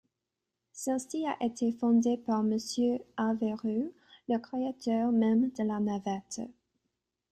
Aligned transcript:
Celle-ci 0.73 1.27
a 1.27 1.37
été 1.45 1.71
fondée 1.73 2.17
par 2.17 2.41
monsieur 2.41 2.97
Aveyrous, 3.17 3.93
le 4.29 4.37
créateur 4.39 5.11
même 5.11 5.51
de 5.51 5.63
la 5.63 5.79
navette. 5.79 6.41